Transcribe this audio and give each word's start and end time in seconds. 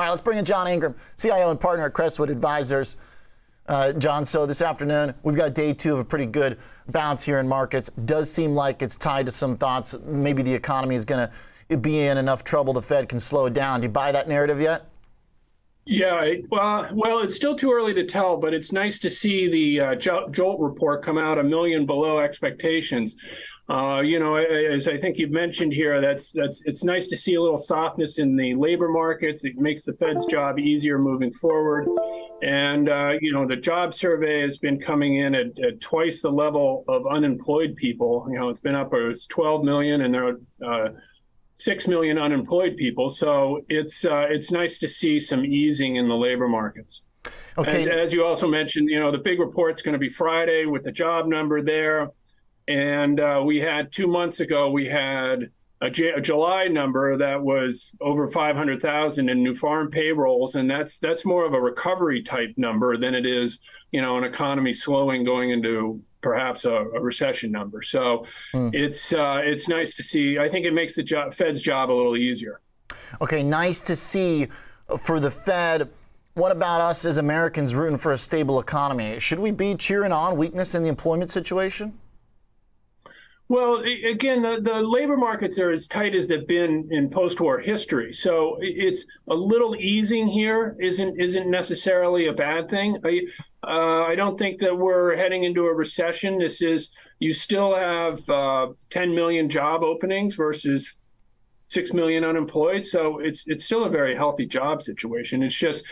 All 0.00 0.06
right, 0.06 0.12
let's 0.12 0.22
bring 0.22 0.38
in 0.38 0.46
John 0.46 0.66
Ingram, 0.66 0.94
CIO 1.18 1.50
and 1.50 1.60
partner 1.60 1.84
at 1.84 1.92
Crestwood 1.92 2.30
Advisors. 2.30 2.96
Uh, 3.68 3.92
John, 3.92 4.24
so 4.24 4.46
this 4.46 4.62
afternoon 4.62 5.12
we've 5.22 5.36
got 5.36 5.52
day 5.52 5.74
two 5.74 5.92
of 5.92 5.98
a 5.98 6.04
pretty 6.06 6.24
good 6.24 6.56
bounce 6.88 7.22
here 7.22 7.38
in 7.38 7.46
markets. 7.46 7.90
Does 8.06 8.32
seem 8.32 8.54
like 8.54 8.80
it's 8.80 8.96
tied 8.96 9.26
to 9.26 9.30
some 9.30 9.58
thoughts. 9.58 9.94
Maybe 10.06 10.42
the 10.42 10.54
economy 10.54 10.94
is 10.94 11.04
going 11.04 11.28
to 11.68 11.76
be 11.76 12.00
in 12.00 12.16
enough 12.16 12.44
trouble 12.44 12.72
the 12.72 12.80
Fed 12.80 13.10
can 13.10 13.20
slow 13.20 13.44
it 13.44 13.52
down. 13.52 13.82
Do 13.82 13.88
you 13.88 13.90
buy 13.90 14.10
that 14.10 14.26
narrative 14.26 14.58
yet? 14.58 14.86
Yeah, 15.84 16.32
well, 16.50 16.88
well, 16.94 17.18
it's 17.18 17.34
still 17.34 17.54
too 17.54 17.70
early 17.70 17.92
to 17.92 18.06
tell, 18.06 18.38
but 18.38 18.54
it's 18.54 18.72
nice 18.72 18.98
to 19.00 19.10
see 19.10 19.50
the 19.50 19.80
uh, 19.80 19.94
JOLT 19.96 20.60
report 20.60 21.04
come 21.04 21.18
out 21.18 21.36
a 21.36 21.42
million 21.42 21.84
below 21.84 22.20
expectations. 22.20 23.16
Uh, 23.70 24.00
you 24.00 24.18
know, 24.18 24.34
as 24.34 24.88
I 24.88 24.98
think 24.98 25.16
you've 25.16 25.30
mentioned 25.30 25.72
here, 25.72 26.00
that's 26.00 26.32
that's 26.32 26.60
it's 26.64 26.82
nice 26.82 27.06
to 27.06 27.16
see 27.16 27.34
a 27.34 27.40
little 27.40 27.56
softness 27.56 28.18
in 28.18 28.34
the 28.34 28.52
labor 28.56 28.88
markets. 28.88 29.44
It 29.44 29.58
makes 29.58 29.84
the 29.84 29.92
Fed's 29.92 30.26
job 30.26 30.58
easier 30.58 30.98
moving 30.98 31.30
forward. 31.30 31.86
And 32.42 32.88
uh, 32.88 33.12
you 33.20 33.32
know, 33.32 33.46
the 33.46 33.54
job 33.54 33.94
survey 33.94 34.40
has 34.42 34.58
been 34.58 34.80
coming 34.80 35.18
in 35.18 35.36
at, 35.36 35.46
at, 35.64 35.80
twice 35.80 36.20
the 36.20 36.32
level 36.32 36.84
of 36.88 37.06
unemployed 37.06 37.76
people. 37.76 38.26
You 38.28 38.40
know, 38.40 38.48
it's 38.48 38.58
been 38.58 38.74
up. 38.74 38.92
It 38.92 39.06
was 39.06 39.26
12 39.26 39.62
million, 39.62 40.00
and 40.00 40.12
there 40.12 40.26
are 40.26 40.86
uh, 40.86 40.88
six 41.54 41.86
million 41.86 42.18
unemployed 42.18 42.76
people. 42.76 43.08
So 43.08 43.60
it's 43.68 44.04
uh, 44.04 44.26
it's 44.30 44.50
nice 44.50 44.80
to 44.80 44.88
see 44.88 45.20
some 45.20 45.44
easing 45.44 45.94
in 45.94 46.08
the 46.08 46.16
labor 46.16 46.48
markets. 46.48 47.02
Okay. 47.56 47.82
And 47.82 47.92
as 47.92 48.12
you 48.12 48.24
also 48.24 48.48
mentioned, 48.48 48.88
you 48.88 48.98
know, 48.98 49.12
the 49.12 49.18
big 49.18 49.38
report's 49.38 49.80
going 49.80 49.92
to 49.92 49.98
be 49.98 50.08
Friday 50.08 50.66
with 50.66 50.82
the 50.82 50.92
job 50.92 51.28
number 51.28 51.62
there. 51.62 52.10
And 52.70 53.18
uh, 53.18 53.42
we 53.44 53.58
had 53.58 53.90
two 53.90 54.06
months 54.06 54.38
ago, 54.38 54.70
we 54.70 54.86
had 54.86 55.50
a, 55.80 55.90
J- 55.90 56.12
a 56.12 56.20
July 56.20 56.68
number 56.68 57.16
that 57.16 57.42
was 57.42 57.90
over 58.00 58.28
500,000 58.28 59.28
in 59.28 59.42
non-farm 59.42 59.90
payrolls, 59.90 60.54
and 60.54 60.70
that's 60.70 60.98
that's 60.98 61.24
more 61.24 61.44
of 61.44 61.52
a 61.52 61.60
recovery 61.60 62.22
type 62.22 62.54
number 62.56 62.96
than 62.96 63.16
it 63.16 63.26
is, 63.26 63.58
you 63.90 64.00
know, 64.00 64.18
an 64.18 64.22
economy 64.22 64.72
slowing 64.72 65.24
going 65.24 65.50
into 65.50 66.00
perhaps 66.20 66.64
a, 66.64 66.70
a 66.70 67.00
recession 67.00 67.50
number. 67.50 67.82
So 67.82 68.24
hmm. 68.52 68.68
it's 68.72 69.12
uh, 69.12 69.40
it's 69.42 69.66
nice 69.66 69.96
to 69.96 70.04
see. 70.04 70.38
I 70.38 70.48
think 70.48 70.64
it 70.64 70.72
makes 70.72 70.94
the 70.94 71.02
job, 71.02 71.34
Fed's 71.34 71.60
job 71.60 71.90
a 71.90 71.94
little 71.94 72.16
easier. 72.16 72.60
Okay, 73.20 73.42
nice 73.42 73.80
to 73.80 73.96
see 73.96 74.46
for 74.96 75.18
the 75.18 75.32
Fed. 75.32 75.90
What 76.34 76.52
about 76.52 76.80
us 76.80 77.04
as 77.04 77.16
Americans 77.16 77.74
rooting 77.74 77.98
for 77.98 78.12
a 78.12 78.18
stable 78.18 78.60
economy? 78.60 79.18
Should 79.18 79.40
we 79.40 79.50
be 79.50 79.74
cheering 79.74 80.12
on 80.12 80.36
weakness 80.36 80.76
in 80.76 80.84
the 80.84 80.88
employment 80.88 81.32
situation? 81.32 81.98
Well, 83.50 83.82
again, 84.08 84.42
the, 84.42 84.60
the, 84.62 84.80
labor 84.80 85.16
markets 85.16 85.58
are 85.58 85.72
as 85.72 85.88
tight 85.88 86.14
as 86.14 86.28
they've 86.28 86.46
been 86.46 86.86
in 86.92 87.10
post-war 87.10 87.58
history. 87.58 88.12
So 88.12 88.58
it's 88.60 89.04
a 89.28 89.34
little 89.34 89.74
easing 89.74 90.28
here 90.28 90.76
isn't 90.78 91.20
isn't 91.20 91.50
necessarily 91.50 92.28
a 92.28 92.32
bad 92.32 92.70
thing. 92.70 92.98
I 93.04 93.22
uh, 93.64 94.04
I 94.04 94.14
don't 94.14 94.38
think 94.38 94.60
that 94.60 94.78
we're 94.78 95.16
heading 95.16 95.42
into 95.42 95.66
a 95.66 95.74
recession. 95.74 96.38
This 96.38 96.62
is 96.62 96.90
you 97.18 97.32
still 97.32 97.74
have 97.74 98.30
uh, 98.30 98.68
10 98.90 99.16
million 99.16 99.50
job 99.50 99.82
openings 99.82 100.36
versus 100.36 100.94
six 101.66 101.92
million 101.92 102.22
unemployed. 102.22 102.86
So 102.86 103.18
it's 103.18 103.42
it's 103.48 103.64
still 103.64 103.82
a 103.84 103.90
very 103.90 104.14
healthy 104.14 104.46
job 104.46 104.80
situation. 104.80 105.42
It's 105.42 105.56
just 105.56 105.82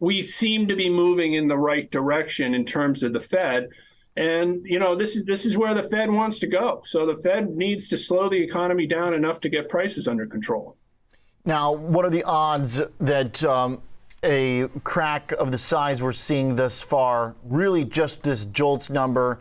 we 0.00 0.20
seem 0.20 0.68
to 0.68 0.76
be 0.76 0.90
moving 0.90 1.32
in 1.32 1.48
the 1.48 1.56
right 1.56 1.90
direction 1.90 2.52
in 2.52 2.66
terms 2.66 3.02
of 3.02 3.14
the 3.14 3.20
Fed. 3.20 3.68
And 4.16 4.64
you 4.64 4.78
know 4.78 4.96
this 4.96 5.14
is 5.14 5.24
this 5.24 5.44
is 5.44 5.56
where 5.56 5.74
the 5.74 5.82
Fed 5.82 6.10
wants 6.10 6.38
to 6.38 6.46
go. 6.46 6.82
So 6.84 7.04
the 7.06 7.20
Fed 7.22 7.50
needs 7.50 7.86
to 7.88 7.98
slow 7.98 8.30
the 8.30 8.42
economy 8.42 8.86
down 8.86 9.12
enough 9.12 9.40
to 9.40 9.48
get 9.48 9.68
prices 9.68 10.08
under 10.08 10.26
control. 10.26 10.76
Now, 11.44 11.72
what 11.72 12.04
are 12.04 12.10
the 12.10 12.24
odds 12.24 12.80
that 12.98 13.44
um, 13.44 13.82
a 14.22 14.68
crack 14.82 15.32
of 15.32 15.52
the 15.52 15.58
size 15.58 16.02
we're 16.02 16.12
seeing 16.12 16.56
thus 16.56 16.82
far, 16.82 17.36
really 17.44 17.84
just 17.84 18.22
this 18.22 18.46
JOLTS 18.46 18.90
number, 18.90 19.38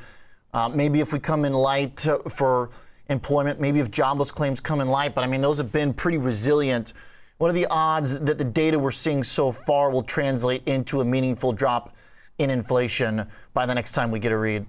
uh, 0.54 0.70
maybe 0.70 1.00
if 1.00 1.12
we 1.12 1.20
come 1.20 1.46
in 1.46 1.54
light 1.54 2.06
for 2.30 2.70
employment, 3.10 3.60
maybe 3.60 3.80
if 3.80 3.90
jobless 3.90 4.32
claims 4.32 4.60
come 4.60 4.82
in 4.82 4.88
light, 4.88 5.16
but 5.16 5.24
I 5.24 5.28
mean 5.28 5.42
those 5.42 5.58
have 5.58 5.72
been 5.72 5.94
pretty 5.94 6.18
resilient. 6.18 6.94
What 7.38 7.50
are 7.50 7.54
the 7.54 7.68
odds 7.68 8.20
that 8.20 8.38
the 8.38 8.44
data 8.44 8.78
we're 8.78 8.92
seeing 8.92 9.24
so 9.24 9.52
far 9.52 9.90
will 9.90 10.04
translate 10.04 10.62
into 10.68 11.02
a 11.02 11.06
meaningful 11.06 11.54
drop 11.54 11.95
in 12.38 12.50
inflation 12.50 13.28
by 13.54 13.66
the 13.66 13.74
next 13.74 13.94
time 13.94 14.12
we 14.12 14.20
get 14.20 14.32
a 14.32 14.38
read? 14.38 14.66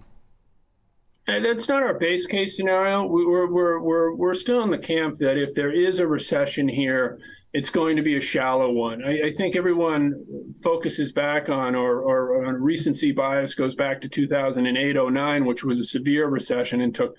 That's 1.27 1.69
not 1.69 1.82
our 1.82 1.99
base 1.99 2.25
case 2.27 2.56
scenario. 2.56 3.04
We're, 3.04 3.50
we're, 3.50 3.81
we're, 3.81 4.15
we're 4.15 4.34
still 4.34 4.62
in 4.62 4.71
the 4.71 4.78
camp 4.78 5.16
that 5.19 5.37
if 5.37 5.54
there 5.54 5.72
is 5.72 5.99
a 5.99 6.06
recession 6.06 6.69
here, 6.69 7.19
it's 7.53 7.69
going 7.69 7.97
to 7.97 8.03
be 8.03 8.16
a 8.16 8.21
shallow 8.21 8.71
one. 8.71 9.03
I, 9.03 9.28
I 9.28 9.32
think 9.32 9.56
everyone 9.56 10.25
focuses 10.62 11.10
back 11.10 11.49
on, 11.49 11.75
or, 11.75 12.00
or 12.00 12.47
on 12.47 12.54
recency 12.62 13.10
bias 13.10 13.54
goes 13.54 13.75
back 13.75 14.00
to 14.03 14.09
2008 14.09 14.97
09, 15.12 15.44
which 15.44 15.65
was 15.65 15.81
a 15.81 15.84
severe 15.84 16.28
recession 16.28 16.81
and 16.81 16.94
took 16.94 17.16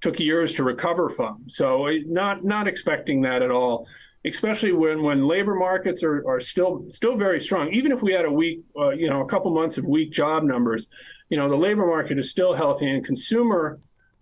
took 0.00 0.20
years 0.20 0.54
to 0.54 0.62
recover 0.62 1.08
from. 1.08 1.42
So 1.48 1.88
not 2.06 2.44
not 2.44 2.68
expecting 2.68 3.22
that 3.22 3.42
at 3.42 3.50
all 3.50 3.86
especially 4.24 4.72
when 4.72 5.02
when 5.02 5.26
labor 5.26 5.54
markets 5.54 6.02
are, 6.02 6.26
are 6.28 6.40
still 6.40 6.84
still 6.88 7.16
very 7.16 7.40
strong. 7.40 7.72
Even 7.72 7.92
if 7.92 8.02
we 8.02 8.12
had 8.12 8.24
a 8.24 8.32
week, 8.32 8.60
uh, 8.78 8.90
you 8.90 9.08
know, 9.08 9.22
a 9.22 9.26
couple 9.26 9.52
months 9.52 9.78
of 9.78 9.84
weak 9.84 10.12
job 10.12 10.42
numbers, 10.42 10.86
you 11.28 11.36
know, 11.36 11.48
the 11.48 11.56
labor 11.56 11.86
market 11.86 12.18
is 12.18 12.30
still 12.30 12.54
healthy, 12.54 12.90
and 12.90 13.04
consumer 13.04 13.80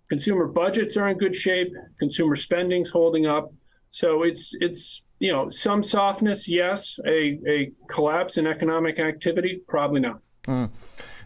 consumer 0.09 0.47
budgets 0.47 0.97
are 0.97 1.09
in 1.09 1.19
good 1.19 1.35
shape. 1.35 1.73
Consumer 1.99 2.37
spending's 2.37 2.91
holding 2.91 3.27
up. 3.27 3.53
So 3.91 4.23
it's 4.23 4.55
it's 4.61 5.03
you 5.19 5.33
know 5.33 5.51
some 5.51 5.83
softness, 5.83 6.49
yes. 6.49 6.99
A 7.07 7.41
a 7.47 7.73
collapse 7.89 8.37
in 8.37 8.47
economic 8.47 8.99
activity, 8.99 9.63
probably 9.67 10.01
not. 10.01 10.21
Mm. 10.45 10.71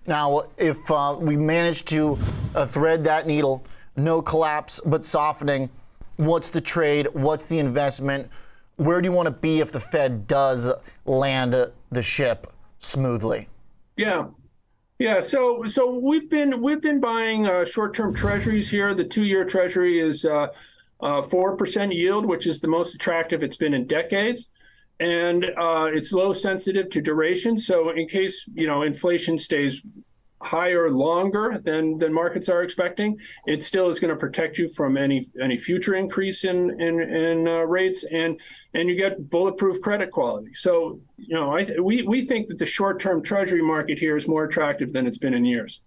Now, 0.07 0.45
if 0.57 0.91
uh, 0.91 1.17
we 1.21 1.37
manage 1.37 1.85
to 1.87 2.19
uh, 2.55 2.67
thread 2.67 3.05
that 3.05 3.27
needle, 3.27 3.65
no 3.97 4.23
collapse 4.23 4.81
but 4.85 5.05
softening, 5.05 5.69
what's 6.17 6.49
the 6.49 6.61
trade? 6.61 7.09
What's 7.13 7.45
the 7.45 7.59
investment? 7.59 8.31
Where 8.81 9.03
do 9.03 9.09
you 9.09 9.13
want 9.13 9.27
to 9.27 9.31
be 9.33 9.61
if 9.61 9.71
the 9.73 9.81
Fed 9.81 10.27
does 10.27 10.71
land 11.05 11.55
the 11.91 12.03
ship 12.03 12.51
smoothly? 12.79 13.47
Yeah. 13.97 14.29
Yeah, 14.99 15.21
so 15.21 15.65
so 15.65 15.99
we've 15.99 16.29
been 16.29 16.61
we've 16.61 16.83
been 16.83 17.01
buying 17.01 17.47
uh, 17.47 17.65
short-term 17.65 18.15
treasuries 18.15 18.69
here. 18.69 18.95
The 18.95 19.05
two-year 19.05 19.47
treasury 19.47 19.99
is 19.99 20.27
uh, 20.27 20.49
uh, 21.01 21.23
four 21.23 21.55
uh, 21.55 21.57
percent 21.57 21.95
yield, 21.95 22.27
which 22.27 22.47
is 22.47 22.61
the 22.61 22.69
most 22.69 22.95
attractive 22.95 23.43
it's 23.43 23.57
been 23.57 23.73
in 23.73 23.87
decades, 23.87 24.51
and 24.99 25.45
uh, 25.57 25.89
it's 25.91 26.13
low 26.13 26.35
sensitive 26.35 26.91
to 26.91 27.01
duration. 27.01 27.59
So 27.59 27.91
in 27.91 28.09
case 28.09 28.45
you 28.53 28.67
know 28.67 28.83
inflation 28.83 29.39
stays 29.39 29.81
higher 30.43 30.91
longer 30.91 31.61
than 31.63 31.99
than 31.99 32.13
markets 32.13 32.49
are 32.49 32.63
expecting, 32.63 33.19
it 33.47 33.63
still 33.63 33.89
is 33.89 34.01
going 34.01 34.13
to 34.13 34.19
protect 34.19 34.59
you 34.59 34.69
from 34.69 34.97
any 34.97 35.29
any 35.41 35.57
future 35.57 35.95
increase 35.95 36.45
in 36.45 36.81
in, 36.81 37.01
in 37.01 37.49
uh, 37.49 37.61
rates, 37.63 38.05
and 38.11 38.41
and 38.75 38.89
you 38.89 38.97
get 38.97 39.31
bulletproof 39.31 39.81
credit 39.81 40.11
quality. 40.11 40.53
So 40.55 41.01
you 41.17 41.35
know, 41.35 41.55
I, 41.55 41.79
we 41.81 42.03
we 42.03 42.27
think 42.27 42.49
that 42.49 42.59
the 42.59 42.67
short 42.67 43.01
term 43.01 43.23
Treasury 43.23 43.63
market 43.63 43.99
here 43.99 44.17
is 44.17 44.27
more 44.27 44.45
attractive 44.45 44.93
than 44.93 45.07
it's 45.07 45.19
been 45.19 45.35
in 45.35 45.45
years. 45.45 45.81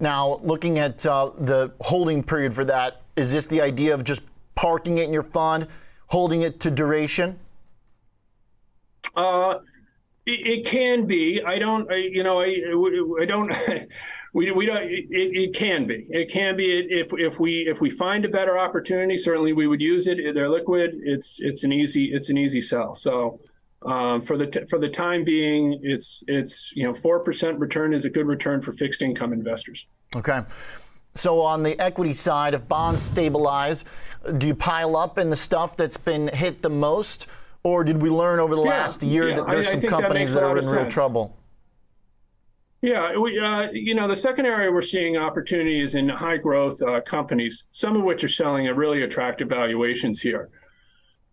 Now, 0.00 0.40
looking 0.42 0.78
at 0.78 1.04
uh, 1.06 1.30
the 1.38 1.72
holding 1.80 2.22
period 2.22 2.52
for 2.52 2.64
that, 2.64 3.02
is 3.16 3.32
this 3.32 3.46
the 3.46 3.60
idea 3.60 3.94
of 3.94 4.02
just 4.04 4.22
parking 4.54 4.98
it 4.98 5.04
in 5.04 5.12
your 5.12 5.22
fund, 5.22 5.68
holding 6.08 6.42
it 6.42 6.60
to 6.60 6.70
duration? 6.70 7.38
Uh, 9.14 9.58
it, 10.26 10.46
it 10.46 10.66
can 10.66 11.06
be. 11.06 11.42
I 11.42 11.58
don't. 11.58 11.90
I, 11.90 11.96
you 11.96 12.22
know. 12.22 12.40
I. 12.40 12.46
I 13.20 13.24
don't. 13.24 13.52
we, 14.32 14.50
we 14.50 14.66
don't. 14.66 14.82
It, 14.82 15.06
it 15.10 15.54
can 15.54 15.86
be. 15.86 16.06
It 16.10 16.30
can 16.30 16.56
be. 16.56 16.72
If 16.72 17.12
if 17.12 17.38
we 17.38 17.66
if 17.68 17.80
we 17.80 17.90
find 17.90 18.24
a 18.24 18.28
better 18.28 18.58
opportunity, 18.58 19.18
certainly 19.18 19.52
we 19.52 19.66
would 19.66 19.80
use 19.80 20.06
it. 20.06 20.18
They're 20.34 20.50
liquid. 20.50 20.92
It's 21.02 21.40
it's 21.40 21.64
an 21.64 21.72
easy 21.72 22.06
it's 22.12 22.30
an 22.30 22.38
easy 22.38 22.60
sell. 22.60 22.94
So. 22.94 23.40
Um, 23.86 24.22
for 24.22 24.38
the 24.38 24.46
t- 24.46 24.64
for 24.70 24.78
the 24.78 24.88
time 24.88 25.24
being, 25.24 25.78
it's 25.82 26.24
it's 26.26 26.72
you 26.74 26.84
know 26.84 26.94
four 26.94 27.20
percent 27.20 27.58
return 27.58 27.92
is 27.92 28.06
a 28.06 28.08
good 28.08 28.26
return 28.26 28.62
for 28.62 28.72
fixed 28.72 29.02
income 29.02 29.34
investors. 29.34 29.84
Okay, 30.16 30.40
so 31.14 31.42
on 31.42 31.62
the 31.62 31.78
equity 31.78 32.14
side, 32.14 32.54
if 32.54 32.66
bonds 32.66 33.02
stabilize, 33.02 33.84
do 34.38 34.46
you 34.46 34.54
pile 34.54 34.96
up 34.96 35.18
in 35.18 35.28
the 35.28 35.36
stuff 35.36 35.76
that's 35.76 35.98
been 35.98 36.28
hit 36.28 36.62
the 36.62 36.70
most, 36.70 37.26
or 37.64 37.82
did 37.82 38.00
we 38.00 38.10
learn 38.10 38.38
over 38.38 38.54
the 38.54 38.62
yeah, 38.62 38.68
last 38.68 39.02
year 39.02 39.30
yeah, 39.30 39.36
that 39.36 39.46
there's 39.48 39.68
I, 39.68 39.72
some 39.72 39.84
I 39.84 39.88
companies 39.88 40.34
that, 40.34 40.40
that 40.40 40.46
are 40.46 40.58
in 40.58 40.66
real 40.68 40.90
trouble? 40.90 41.36
Yeah, 42.82 43.16
we, 43.16 43.38
uh, 43.40 43.70
you 43.72 43.94
know, 43.94 44.06
the 44.06 44.14
second 44.14 44.44
area 44.44 44.70
we're 44.70 44.82
seeing 44.82 45.16
opportunities 45.16 45.94
in 45.94 46.06
high 46.06 46.36
growth 46.36 46.80
uh, 46.82 47.00
companies, 47.00 47.64
some 47.72 47.96
of 47.96 48.02
which 48.02 48.22
are 48.22 48.28
selling 48.28 48.66
at 48.66 48.76
really 48.76 49.02
attractive 49.02 49.48
valuations 49.48 50.20
here. 50.20 50.50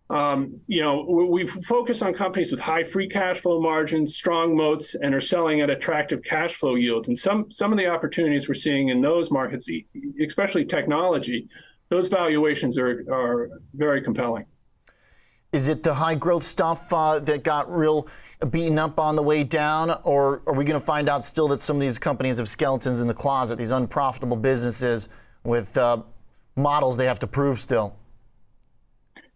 Um, 0.08 0.58
you 0.66 0.82
know, 0.82 1.04
we, 1.06 1.44
we 1.44 1.46
focus 1.46 2.00
on 2.00 2.14
companies 2.14 2.50
with 2.50 2.60
high 2.60 2.84
free 2.84 3.08
cash 3.08 3.40
flow 3.40 3.60
margins, 3.60 4.16
strong 4.16 4.56
moats, 4.56 4.94
and 4.94 5.14
are 5.14 5.20
selling 5.20 5.60
at 5.60 5.68
attractive 5.68 6.22
cash 6.22 6.54
flow 6.54 6.74
yields. 6.74 7.08
And 7.08 7.18
some 7.18 7.50
some 7.50 7.70
of 7.72 7.78
the 7.78 7.86
opportunities 7.86 8.48
we're 8.48 8.54
seeing 8.54 8.88
in 8.88 9.02
those 9.02 9.30
markets, 9.30 9.68
especially 10.26 10.64
technology, 10.64 11.48
those 11.90 12.08
valuations 12.08 12.78
are 12.78 13.04
are 13.10 13.50
very 13.74 14.00
compelling. 14.00 14.46
Is 15.52 15.68
it 15.68 15.82
the 15.82 15.92
high 15.92 16.14
growth 16.14 16.44
stuff 16.44 16.90
uh, 16.92 17.18
that 17.20 17.44
got 17.44 17.70
real 17.70 18.08
beaten 18.50 18.78
up 18.78 18.98
on 18.98 19.16
the 19.16 19.22
way 19.22 19.44
down, 19.44 19.90
or 20.02 20.42
are 20.46 20.54
we 20.54 20.64
going 20.64 20.80
to 20.80 20.84
find 20.84 21.08
out 21.08 21.22
still 21.24 21.46
that 21.48 21.60
some 21.60 21.76
of 21.76 21.80
these 21.80 21.98
companies 21.98 22.38
have 22.38 22.48
skeletons 22.48 23.00
in 23.00 23.06
the 23.06 23.14
closet, 23.14 23.56
these 23.56 23.70
unprofitable 23.70 24.36
businesses 24.36 25.10
with 25.44 25.76
uh, 25.76 26.02
models 26.56 26.96
they 26.96 27.04
have 27.04 27.18
to 27.18 27.26
prove 27.26 27.60
still? 27.60 27.94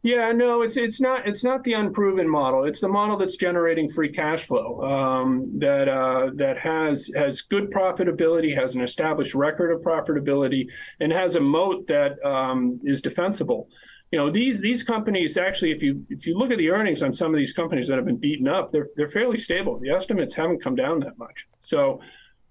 Yeah, 0.02 0.30
no, 0.30 0.62
it's 0.62 0.76
it's 0.76 1.00
not 1.00 1.26
it's 1.26 1.42
not 1.42 1.64
the 1.64 1.72
unproven 1.72 2.28
model. 2.28 2.64
It's 2.64 2.80
the 2.80 2.88
model 2.88 3.16
that's 3.16 3.36
generating 3.36 3.90
free 3.90 4.08
cash 4.08 4.46
flow 4.46 4.80
um, 4.82 5.50
that 5.58 5.88
uh, 5.88 6.30
that 6.36 6.58
has 6.58 7.10
has 7.16 7.40
good 7.42 7.72
profitability, 7.72 8.56
has 8.56 8.76
an 8.76 8.82
established 8.82 9.34
record 9.34 9.72
of 9.72 9.82
profitability, 9.82 10.68
and 11.00 11.12
has 11.12 11.34
a 11.34 11.40
moat 11.40 11.88
that 11.88 12.24
um, 12.24 12.80
is 12.84 13.02
defensible. 13.02 13.68
You 14.12 14.18
know, 14.18 14.30
these 14.30 14.60
these 14.60 14.82
companies 14.82 15.36
actually, 15.36 15.72
if 15.72 15.82
you 15.82 16.06
if 16.10 16.26
you 16.26 16.38
look 16.38 16.50
at 16.50 16.58
the 16.58 16.70
earnings 16.70 17.02
on 17.02 17.12
some 17.12 17.34
of 17.34 17.38
these 17.38 17.52
companies 17.52 17.88
that 17.88 17.96
have 17.96 18.06
been 18.06 18.18
beaten 18.18 18.46
up, 18.46 18.72
they're 18.72 18.88
they're 18.96 19.10
fairly 19.10 19.38
stable. 19.38 19.78
The 19.80 19.90
estimates 19.90 20.34
haven't 20.34 20.62
come 20.62 20.76
down 20.76 21.00
that 21.00 21.18
much. 21.18 21.46
So, 21.60 22.00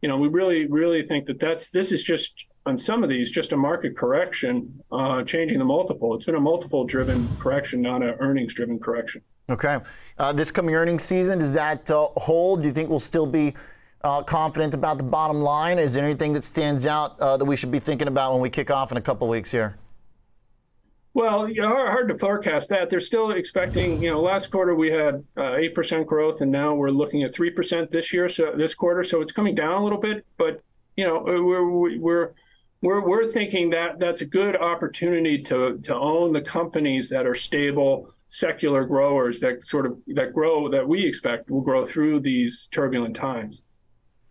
you 0.01 0.09
know, 0.09 0.17
we 0.17 0.27
really 0.27 0.65
really 0.65 1.07
think 1.07 1.27
that 1.27 1.39
that's 1.39 1.69
this 1.69 1.91
is 1.91 2.03
just 2.03 2.33
on 2.65 2.77
some 2.77 3.03
of 3.03 3.09
these 3.09 3.31
just 3.31 3.51
a 3.51 3.57
market 3.57 3.95
correction, 3.95 4.81
uh, 4.91 5.23
changing 5.23 5.59
the 5.59 5.65
multiple. 5.65 6.15
It's 6.15 6.25
been 6.25 6.35
a 6.35 6.39
multiple 6.39 6.83
driven 6.83 7.27
correction, 7.39 7.81
not 7.81 8.01
an 8.01 8.15
earnings 8.19 8.53
driven 8.53 8.79
correction. 8.79 9.21
Okay. 9.49 9.79
Uh, 10.17 10.33
this 10.33 10.51
coming 10.51 10.73
earnings 10.73 11.03
season, 11.03 11.39
does 11.39 11.51
that 11.53 11.89
uh, 11.91 12.07
hold? 12.17 12.61
Do 12.61 12.67
you 12.67 12.73
think 12.73 12.89
we'll 12.89 12.99
still 12.99 13.27
be 13.27 13.53
uh, 14.03 14.23
confident 14.23 14.73
about 14.73 14.97
the 14.97 15.03
bottom 15.03 15.41
line? 15.41 15.77
Is 15.77 15.93
there 15.93 16.03
anything 16.03 16.33
that 16.33 16.43
stands 16.43 16.85
out 16.85 17.19
uh, 17.19 17.37
that 17.37 17.45
we 17.45 17.55
should 17.55 17.71
be 17.71 17.79
thinking 17.79 18.07
about 18.07 18.33
when 18.33 18.41
we 18.41 18.49
kick 18.49 18.71
off 18.71 18.91
in 18.91 18.97
a 18.97 19.01
couple 19.01 19.27
weeks 19.27 19.51
here? 19.51 19.77
Well, 21.15 21.47
know, 21.61 21.69
hard 21.69 22.09
to 22.09 22.17
forecast 22.17 22.67
that. 22.69 22.89
They're 22.89 22.99
still 22.99 23.31
expecting, 23.31 24.03
you 24.03 24.11
know, 24.11 24.21
last 24.21 24.51
quarter 24.51 24.75
we 24.75 24.91
had 24.91 25.23
uh, 25.37 25.55
eight 25.55 25.71
uh, 25.71 25.73
percent 25.73 26.07
growth, 26.07 26.41
and 26.41 26.51
now 26.51 26.75
we're 26.75 26.89
looking 26.89 27.23
at 27.23 27.33
three 27.33 27.49
percent 27.49 27.89
this 27.89 28.11
year, 28.11 28.27
so 28.27 28.51
this 28.53 28.73
quarter. 28.73 29.01
So 29.01 29.21
it's 29.21 29.31
coming 29.31 29.55
down 29.55 29.79
a 29.79 29.83
little 29.83 29.97
bit, 29.97 30.25
but 30.37 30.59
you 30.97 31.05
know, 31.05 31.23
we're 31.23 31.97
we're 31.97 32.33
we're 32.81 32.99
we're 32.99 33.31
thinking 33.31 33.69
that 33.69 33.97
that's 33.97 34.19
a 34.19 34.25
good 34.25 34.57
opportunity 34.57 35.41
to 35.43 35.77
to 35.85 35.95
own 35.95 36.33
the 36.33 36.41
companies 36.41 37.07
that 37.11 37.25
are 37.25 37.33
stable 37.33 38.09
secular 38.27 38.83
growers 38.83 39.39
that 39.39 39.65
sort 39.65 39.85
of 39.85 39.97
that 40.07 40.33
grow 40.33 40.69
that 40.69 40.85
we 40.85 41.05
expect 41.05 41.49
will 41.49 41.61
grow 41.61 41.85
through 41.85 42.19
these 42.19 42.67
turbulent 42.73 43.15
times. 43.15 43.63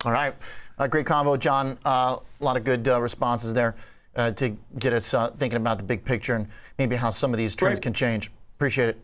All 0.04 0.12
right, 0.12 0.34
uh, 0.78 0.86
great 0.86 1.06
convo, 1.06 1.38
John. 1.38 1.78
Uh, 1.82 2.18
a 2.38 2.44
lot 2.44 2.58
of 2.58 2.64
good 2.64 2.86
uh, 2.86 3.00
responses 3.00 3.54
there 3.54 3.74
uh, 4.16 4.30
to 4.32 4.56
get 4.78 4.92
us 4.92 5.12
uh, 5.14 5.30
thinking 5.38 5.56
about 5.56 5.78
the 5.78 5.84
big 5.84 6.04
picture 6.04 6.34
and 6.34 6.48
maybe 6.78 6.96
how 6.96 7.10
some 7.10 7.32
of 7.32 7.38
these 7.38 7.54
trends 7.56 7.78
great. 7.78 7.82
can 7.82 7.92
change. 7.92 8.30
Appreciate 8.56 8.90
it. 8.90 8.98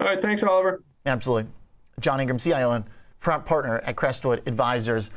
All 0.00 0.06
right, 0.06 0.20
thanks, 0.20 0.42
Oliver. 0.42 0.82
Absolutely, 1.06 1.50
John 2.00 2.20
Ingram, 2.20 2.38
CIO 2.38 2.72
and 2.72 2.84
partner 3.20 3.78
at 3.78 3.96
Crestwood 3.96 4.42
Advisors. 4.46 5.10